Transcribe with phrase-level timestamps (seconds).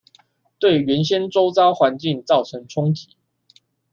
[0.57, 3.09] 對原先週遭環境造成衝擊